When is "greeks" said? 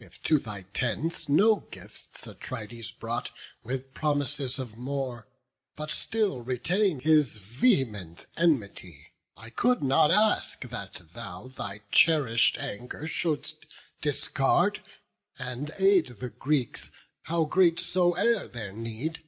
16.30-16.90